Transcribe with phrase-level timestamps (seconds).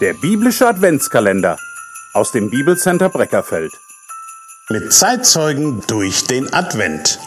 [0.00, 1.58] Der biblische Adventskalender
[2.14, 3.70] aus dem Bibelcenter Breckerfeld.
[4.70, 7.18] Mit Zeitzeugen durch den Advent.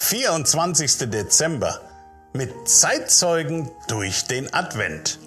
[0.00, 1.10] 24.
[1.10, 1.80] Dezember.
[2.34, 5.18] Mit Zeitzeugen durch den Advent.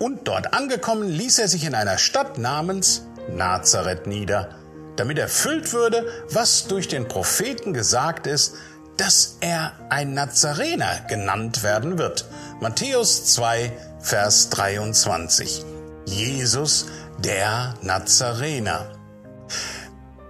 [0.00, 4.50] Und dort angekommen ließ er sich in einer Stadt namens Nazareth nieder,
[4.96, 8.56] damit erfüllt würde, was durch den Propheten gesagt ist,
[8.96, 12.26] dass er ein Nazarener genannt werden wird.
[12.60, 15.64] Matthäus 2, Vers 23.
[16.06, 16.86] Jesus,
[17.18, 18.92] der Nazarener.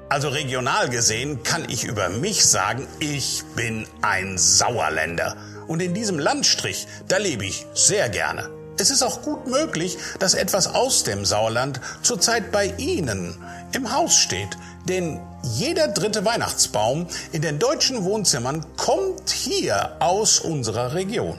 [0.09, 5.37] Also regional gesehen kann ich über mich sagen, ich bin ein Sauerländer.
[5.67, 8.51] Und in diesem Landstrich, da lebe ich sehr gerne.
[8.79, 13.35] Es ist auch gut möglich, dass etwas aus dem Sauerland zurzeit bei Ihnen
[13.73, 14.57] im Haus steht.
[14.89, 21.39] Denn jeder dritte Weihnachtsbaum in den deutschen Wohnzimmern kommt hier aus unserer Region.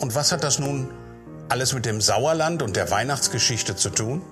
[0.00, 0.88] Und was hat das nun
[1.48, 4.22] alles mit dem Sauerland und der Weihnachtsgeschichte zu tun?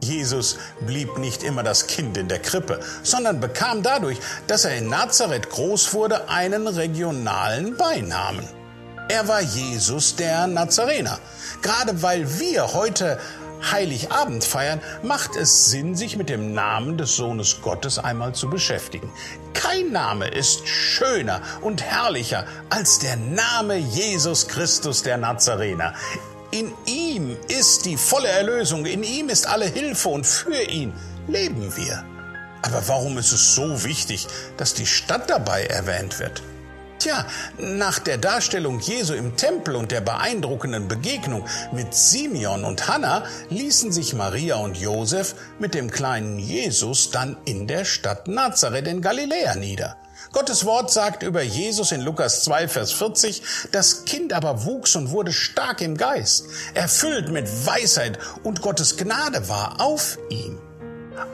[0.00, 4.88] Jesus blieb nicht immer das Kind in der Krippe, sondern bekam dadurch, dass er in
[4.88, 8.46] Nazareth groß wurde, einen regionalen Beinamen.
[9.08, 11.18] Er war Jesus der Nazarener.
[11.60, 13.18] Gerade weil wir heute
[13.70, 19.10] Heiligabend feiern, macht es Sinn, sich mit dem Namen des Sohnes Gottes einmal zu beschäftigen.
[19.54, 25.94] Kein Name ist schöner und herrlicher als der Name Jesus Christus der Nazarener.
[26.50, 30.92] In ihm ist die volle Erlösung, in ihm ist alle Hilfe und für ihn
[31.28, 32.04] leben wir.
[32.62, 34.26] Aber warum ist es so wichtig,
[34.56, 36.42] dass die Stadt dabei erwähnt wird?
[37.02, 37.26] Tja,
[37.58, 43.90] nach der Darstellung Jesu im Tempel und der beeindruckenden Begegnung mit Simeon und Hannah ließen
[43.90, 49.56] sich Maria und Josef mit dem kleinen Jesus dann in der Stadt Nazareth in Galiläa
[49.56, 49.96] nieder.
[50.30, 53.42] Gottes Wort sagt über Jesus in Lukas 2, Vers 40,
[53.72, 59.48] das Kind aber wuchs und wurde stark im Geist, erfüllt mit Weisheit und Gottes Gnade
[59.48, 60.60] war auf ihm.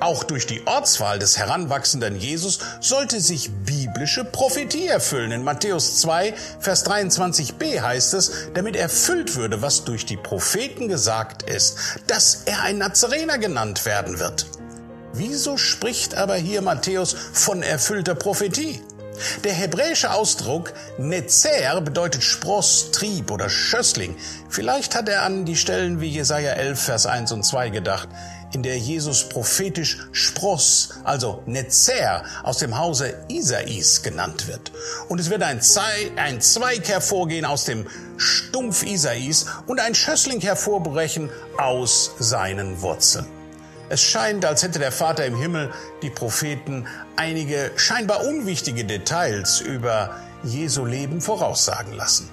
[0.01, 3.51] Auch durch die Ortswahl des heranwachsenden Jesus sollte sich
[3.99, 5.33] biblische Prophetie erfüllen.
[5.33, 11.43] In Matthäus 2, Vers 23b heißt es, damit erfüllt würde, was durch die Propheten gesagt
[11.43, 11.77] ist,
[12.07, 14.47] dass er ein Nazarener genannt werden wird.
[15.15, 18.81] Wieso spricht aber hier Matthäus von erfüllter Prophetie?
[19.45, 24.17] Der hebräische Ausdruck Netzer bedeutet Spross, Trieb oder Schössling.
[24.49, 28.09] Vielleicht hat er an die Stellen wie Jesaja 11, Vers 1 und 2 gedacht
[28.53, 34.73] in der Jesus prophetisch Spross, also Netzer, aus dem Hause Isais genannt wird.
[35.09, 37.87] Und es wird ein, Zweig hervorgehen aus dem
[38.17, 43.38] Stumpf Isais und ein Schössling hervorbrechen aus seinen Wurzeln.
[43.89, 45.73] Es scheint, als hätte der Vater im Himmel
[46.03, 52.29] die Propheten einige scheinbar unwichtige Details über Jesu Leben voraussagen lassen.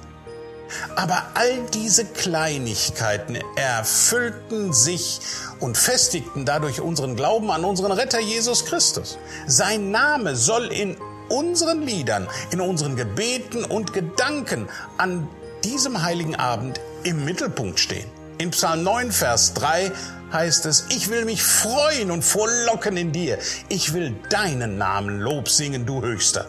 [0.96, 5.20] Aber all diese Kleinigkeiten erfüllten sich
[5.60, 9.18] und festigten dadurch unseren Glauben an unseren Retter Jesus Christus.
[9.48, 10.98] Sein Name soll in
[11.30, 14.68] unseren Liedern, in unseren Gebeten und Gedanken
[14.98, 15.28] an
[15.64, 18.10] diesem heiligen Abend im Mittelpunkt stehen.
[18.38, 19.92] In Psalm 9, Vers 3
[20.36, 23.40] heißt es, ich will mich freuen und frohlocken in dir.
[23.70, 26.46] Ich will deinen Namen Lob singen, du Höchster.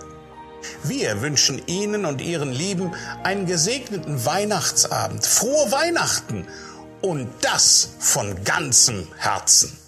[0.82, 2.92] Wir wünschen Ihnen und Ihren Lieben
[3.22, 6.46] einen gesegneten Weihnachtsabend, frohe Weihnachten
[7.00, 9.78] und das von ganzem Herzen.